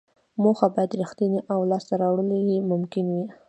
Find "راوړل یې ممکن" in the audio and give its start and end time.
2.01-3.05